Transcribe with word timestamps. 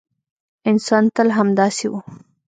انسان 0.69 1.03
تل 1.15 1.27
همداسې 1.37 1.85
و. 1.91 1.93